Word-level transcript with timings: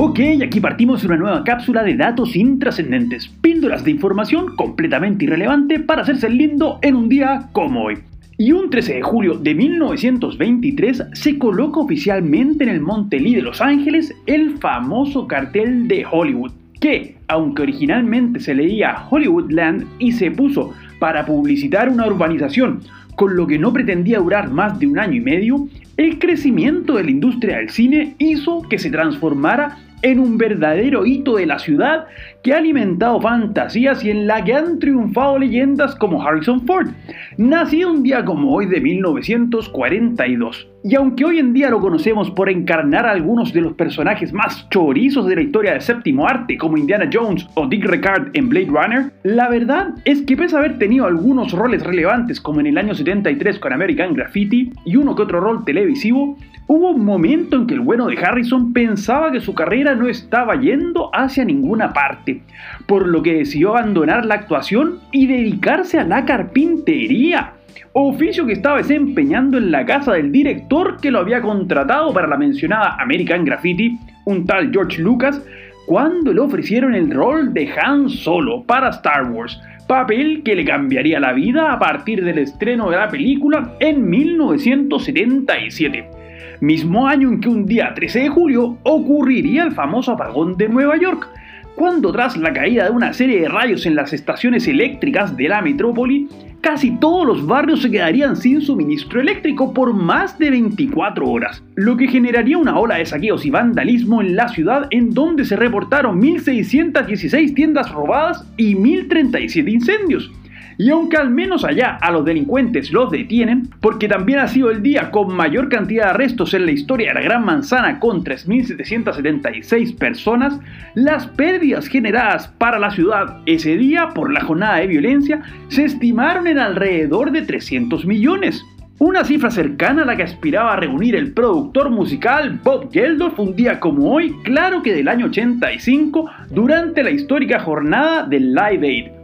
Ok, 0.00 0.20
aquí 0.44 0.60
partimos 0.60 1.02
una 1.02 1.16
nueva 1.16 1.42
cápsula 1.42 1.82
de 1.82 1.96
datos 1.96 2.36
intrascendentes, 2.36 3.26
píldoras 3.40 3.82
de 3.82 3.90
información 3.90 4.54
completamente 4.54 5.24
irrelevante 5.24 5.80
para 5.80 6.02
hacerse 6.02 6.30
lindo 6.30 6.78
en 6.82 6.94
un 6.94 7.08
día 7.08 7.48
como 7.50 7.82
hoy. 7.82 7.98
Y 8.36 8.52
un 8.52 8.70
13 8.70 8.94
de 8.94 9.02
julio 9.02 9.34
de 9.34 9.56
1923 9.56 11.02
se 11.14 11.36
coloca 11.36 11.80
oficialmente 11.80 12.62
en 12.62 12.70
el 12.70 12.80
Monte 12.80 13.18
Lee 13.18 13.34
de 13.34 13.42
Los 13.42 13.60
Ángeles 13.60 14.14
el 14.26 14.58
famoso 14.58 15.26
cartel 15.26 15.88
de 15.88 16.06
Hollywood, 16.08 16.52
que, 16.80 17.16
aunque 17.26 17.62
originalmente 17.62 18.38
se 18.38 18.54
leía 18.54 19.04
Hollywoodland 19.10 19.84
y 19.98 20.12
se 20.12 20.30
puso 20.30 20.74
para 21.00 21.26
publicitar 21.26 21.88
una 21.88 22.06
urbanización, 22.06 22.82
con 23.16 23.34
lo 23.34 23.48
que 23.48 23.58
no 23.58 23.72
pretendía 23.72 24.20
durar 24.20 24.48
más 24.48 24.78
de 24.78 24.86
un 24.86 25.00
año 25.00 25.14
y 25.14 25.20
medio, 25.20 25.66
el 25.96 26.20
crecimiento 26.20 26.94
de 26.94 27.02
la 27.02 27.10
industria 27.10 27.56
del 27.56 27.70
cine 27.70 28.14
hizo 28.18 28.62
que 28.62 28.78
se 28.78 28.92
transformara 28.92 29.78
en 30.02 30.18
un 30.18 30.38
verdadero 30.38 31.04
hito 31.04 31.36
de 31.36 31.46
la 31.46 31.58
ciudad 31.58 32.06
que 32.42 32.52
ha 32.52 32.58
alimentado 32.58 33.20
fantasías 33.20 34.04
y 34.04 34.10
en 34.10 34.26
la 34.26 34.44
que 34.44 34.54
han 34.54 34.78
triunfado 34.78 35.38
leyendas 35.38 35.94
como 35.96 36.22
Harrison 36.22 36.64
Ford, 36.66 36.88
nacido 37.36 37.90
un 37.90 38.02
día 38.02 38.24
como 38.24 38.52
hoy 38.54 38.66
de 38.66 38.80
1942. 38.80 40.68
Y 40.84 40.94
aunque 40.94 41.24
hoy 41.24 41.38
en 41.40 41.52
día 41.52 41.70
lo 41.70 41.80
conocemos 41.80 42.30
por 42.30 42.48
encarnar 42.48 43.04
a 43.04 43.10
algunos 43.10 43.52
de 43.52 43.60
los 43.60 43.72
personajes 43.72 44.32
más 44.32 44.68
chorizos 44.70 45.26
de 45.26 45.34
la 45.34 45.42
historia 45.42 45.72
del 45.72 45.80
séptimo 45.80 46.26
arte, 46.26 46.56
como 46.56 46.76
Indiana 46.76 47.10
Jones 47.12 47.46
o 47.54 47.66
Dick 47.66 47.84
Ricard 47.84 48.30
en 48.34 48.48
Blade 48.48 48.66
Runner, 48.66 49.12
la 49.24 49.48
verdad 49.48 49.88
es 50.04 50.22
que 50.22 50.36
pese 50.36 50.54
a 50.54 50.60
haber 50.60 50.78
tenido 50.78 51.06
algunos 51.06 51.52
roles 51.52 51.82
relevantes 51.82 52.40
como 52.40 52.60
en 52.60 52.68
el 52.68 52.78
año 52.78 52.94
73 52.94 53.58
con 53.58 53.72
American 53.72 54.14
Graffiti 54.14 54.72
y 54.84 54.96
uno 54.96 55.16
que 55.16 55.22
otro 55.22 55.40
rol 55.40 55.64
televisivo, 55.64 56.36
Hubo 56.70 56.90
un 56.90 57.02
momento 57.02 57.56
en 57.56 57.66
que 57.66 57.72
el 57.72 57.80
bueno 57.80 58.08
de 58.08 58.18
Harrison 58.18 58.74
pensaba 58.74 59.32
que 59.32 59.40
su 59.40 59.54
carrera 59.54 59.94
no 59.94 60.06
estaba 60.06 60.60
yendo 60.60 61.08
hacia 61.14 61.42
ninguna 61.42 61.94
parte, 61.94 62.42
por 62.84 63.08
lo 63.08 63.22
que 63.22 63.38
decidió 63.38 63.70
abandonar 63.70 64.26
la 64.26 64.34
actuación 64.34 64.98
y 65.10 65.26
dedicarse 65.26 65.98
a 65.98 66.04
la 66.04 66.26
carpintería, 66.26 67.54
oficio 67.94 68.44
que 68.44 68.52
estaba 68.52 68.76
desempeñando 68.76 69.56
en 69.56 69.70
la 69.70 69.86
casa 69.86 70.12
del 70.12 70.30
director 70.30 71.00
que 71.00 71.10
lo 71.10 71.20
había 71.20 71.40
contratado 71.40 72.12
para 72.12 72.28
la 72.28 72.36
mencionada 72.36 72.98
American 73.00 73.46
Graffiti, 73.46 73.98
un 74.26 74.44
tal 74.44 74.70
George 74.70 75.00
Lucas, 75.00 75.42
cuando 75.86 76.34
le 76.34 76.40
ofrecieron 76.40 76.94
el 76.94 77.10
rol 77.10 77.54
de 77.54 77.70
Han 77.82 78.10
Solo 78.10 78.62
para 78.64 78.90
Star 78.90 79.30
Wars, 79.30 79.58
papel 79.86 80.42
que 80.44 80.54
le 80.54 80.66
cambiaría 80.66 81.18
la 81.18 81.32
vida 81.32 81.72
a 81.72 81.78
partir 81.78 82.22
del 82.22 82.36
estreno 82.36 82.90
de 82.90 82.98
la 82.98 83.08
película 83.08 83.72
en 83.80 84.06
1977 84.06 86.17
mismo 86.60 87.06
año 87.06 87.28
en 87.28 87.40
que 87.40 87.48
un 87.48 87.66
día 87.66 87.92
13 87.94 88.20
de 88.20 88.28
julio 88.28 88.78
ocurriría 88.82 89.64
el 89.64 89.72
famoso 89.72 90.12
apagón 90.12 90.56
de 90.56 90.68
Nueva 90.68 90.96
York, 90.96 91.28
cuando 91.74 92.10
tras 92.10 92.36
la 92.36 92.52
caída 92.52 92.84
de 92.86 92.90
una 92.90 93.12
serie 93.12 93.40
de 93.40 93.48
rayos 93.48 93.86
en 93.86 93.94
las 93.94 94.12
estaciones 94.12 94.66
eléctricas 94.66 95.36
de 95.36 95.48
la 95.48 95.62
metrópoli, 95.62 96.28
casi 96.60 96.90
todos 96.96 97.24
los 97.24 97.46
barrios 97.46 97.82
se 97.82 97.90
quedarían 97.90 98.36
sin 98.36 98.60
suministro 98.60 99.20
eléctrico 99.20 99.72
por 99.72 99.94
más 99.94 100.38
de 100.40 100.50
24 100.50 101.28
horas, 101.28 101.62
lo 101.76 101.96
que 101.96 102.08
generaría 102.08 102.58
una 102.58 102.76
ola 102.78 102.96
de 102.96 103.06
saqueos 103.06 103.46
y 103.46 103.50
vandalismo 103.50 104.20
en 104.20 104.34
la 104.34 104.48
ciudad 104.48 104.88
en 104.90 105.14
donde 105.14 105.44
se 105.44 105.54
reportaron 105.54 106.20
1.616 106.20 107.54
tiendas 107.54 107.92
robadas 107.92 108.44
y 108.56 108.74
1.037 108.74 109.72
incendios. 109.72 110.32
Y 110.80 110.90
aunque 110.90 111.16
al 111.16 111.30
menos 111.30 111.64
allá 111.64 111.98
a 112.00 112.12
los 112.12 112.24
delincuentes 112.24 112.92
los 112.92 113.10
detienen, 113.10 113.68
porque 113.80 114.06
también 114.06 114.38
ha 114.38 114.46
sido 114.46 114.70
el 114.70 114.80
día 114.80 115.10
con 115.10 115.34
mayor 115.34 115.68
cantidad 115.68 116.04
de 116.04 116.10
arrestos 116.10 116.54
en 116.54 116.66
la 116.66 116.70
historia 116.70 117.08
de 117.08 117.14
la 117.14 117.22
Gran 117.22 117.44
Manzana 117.44 117.98
con 117.98 118.22
3.776 118.22 119.98
personas, 119.98 120.60
las 120.94 121.26
pérdidas 121.26 121.88
generadas 121.88 122.46
para 122.58 122.78
la 122.78 122.92
ciudad 122.92 123.38
ese 123.44 123.76
día 123.76 124.10
por 124.10 124.32
la 124.32 124.42
jornada 124.42 124.76
de 124.76 124.86
violencia 124.86 125.42
se 125.66 125.84
estimaron 125.84 126.46
en 126.46 126.60
alrededor 126.60 127.32
de 127.32 127.42
300 127.42 128.06
millones. 128.06 128.64
Una 129.00 129.24
cifra 129.24 129.50
cercana 129.50 130.02
a 130.02 130.06
la 130.06 130.16
que 130.16 130.24
aspiraba 130.24 130.72
a 130.74 130.76
reunir 130.76 131.16
el 131.16 131.32
productor 131.32 131.90
musical 131.90 132.60
Bob 132.62 132.92
Geldof 132.92 133.38
un 133.38 133.56
día 133.56 133.80
como 133.80 134.12
hoy, 134.12 134.32
claro 134.44 134.82
que 134.82 134.92
del 134.92 135.08
año 135.08 135.26
85, 135.26 136.30
durante 136.50 137.02
la 137.02 137.10
histórica 137.10 137.60
jornada 137.60 138.24
del 138.24 138.52
Live 138.54 138.86
Aid, 138.86 139.17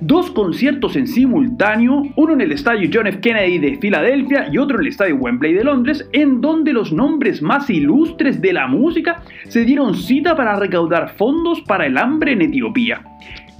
dos 0.00 0.30
conciertos 0.30 0.96
en 0.96 1.06
simultáneo, 1.06 2.02
uno 2.16 2.32
en 2.32 2.40
el 2.40 2.52
estadio 2.52 2.88
John 2.92 3.06
F. 3.06 3.20
Kennedy 3.20 3.58
de 3.58 3.78
Filadelfia 3.78 4.48
y 4.52 4.58
otro 4.58 4.76
en 4.76 4.82
el 4.82 4.88
estadio 4.88 5.16
Wembley 5.16 5.54
de 5.54 5.64
Londres, 5.64 6.08
en 6.12 6.40
donde 6.40 6.72
los 6.72 6.92
nombres 6.92 7.42
más 7.42 7.68
ilustres 7.70 8.40
de 8.40 8.52
la 8.52 8.66
música 8.66 9.22
se 9.48 9.64
dieron 9.64 9.94
cita 9.94 10.36
para 10.36 10.56
recaudar 10.56 11.10
fondos 11.16 11.60
para 11.62 11.86
el 11.86 11.98
hambre 11.98 12.32
en 12.32 12.42
Etiopía. 12.42 13.02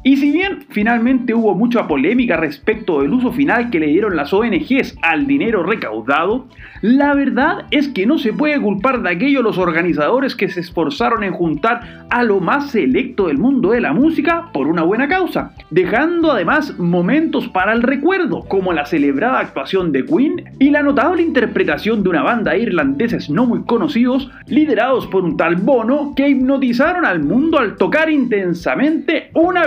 Y 0.05 0.17
si 0.17 0.31
bien 0.31 0.65
finalmente 0.71 1.35
hubo 1.35 1.55
mucha 1.55 1.89
polémica 1.89 2.37
respecto 2.37 3.03
del 3.03 3.13
uso 3.13 3.33
final 3.33 3.71
que 3.71 3.81
le 3.81 3.89
dieron 3.89 4.17
las 4.17 4.33
ONGs 4.33 4.97
al 5.03 5.27
dinero 5.27 5.65
recaudado, 5.65 6.47
la 6.83 7.15
verdad 7.15 7.67
es 7.71 7.89
que 7.89 8.07
no 8.07 8.19
se 8.19 8.33
puede 8.33 8.61
culpar 8.61 9.03
de 9.03 9.11
aquello 9.11 9.43
los 9.43 9.59
organizadores 9.59 10.37
que 10.37 10.49
se 10.49 10.61
esforzaron 10.61 11.25
en 11.25 11.33
juntar 11.33 12.07
a 12.11 12.23
lo 12.23 12.41
más 12.41 12.71
selecto 12.71 13.27
del 13.27 13.39
mundo 13.39 13.71
de 13.71 13.81
la 13.81 13.93
música 13.93 14.51
por 14.53 14.69
una 14.69 14.83
buena 14.83 15.09
causa, 15.09 15.53
dejando 15.71 16.31
además 16.31 16.79
momentos 16.79 17.49
para 17.49 17.73
el 17.73 17.83
recuerdo, 17.83 18.45
como 18.49 18.73
la 18.73 18.87
celebrada 18.87 19.41
actuación 19.41 19.91
de 19.91 20.05
Queen 20.05 20.45
y 20.61 20.71
la 20.71 20.83
notable 20.83 21.23
interpretación 21.23 22.03
de 22.03 22.11
una 22.11 22.23
banda 22.23 22.53
de 22.53 22.61
irlandeses 22.61 23.29
no 23.29 23.47
muy 23.47 23.63
conocidos, 23.65 24.31
liderados 24.47 25.07
por 25.09 25.25
un 25.25 25.37
tal 25.37 25.57
Bono, 25.57 26.13
que 26.15 26.29
hipnotizaron 26.29 27.05
al 27.05 27.21
mundo 27.21 27.59
al 27.59 27.77
tocar 27.77 28.09
intensamente 28.09 29.31
una 29.35 29.67